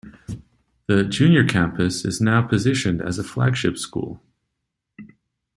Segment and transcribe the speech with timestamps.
[0.87, 4.19] The Junior Campus is now positioned as a flagship school.